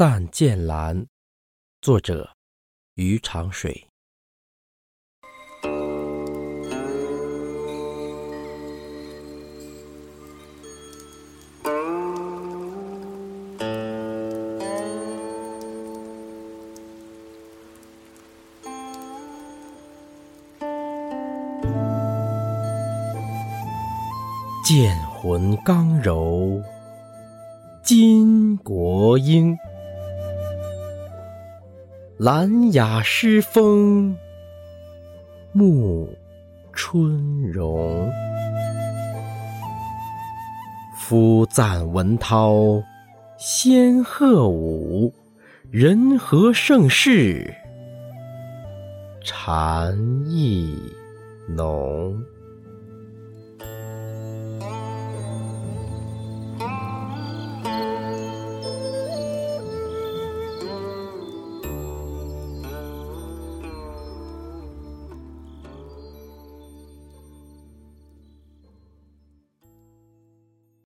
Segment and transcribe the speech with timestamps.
[0.00, 1.04] 赞剑兰，
[1.82, 2.30] 作者
[2.94, 3.86] 于长水。
[24.64, 26.62] 剑魂刚柔。
[27.84, 29.54] 金国英，
[32.22, 34.14] 兰雅诗风，
[35.56, 36.06] 沐
[36.70, 38.12] 春荣。
[40.98, 42.82] 夫赞文涛，
[43.38, 45.14] 仙鹤舞，
[45.70, 47.54] 人和盛世，
[49.24, 50.78] 禅意
[51.48, 52.22] 浓。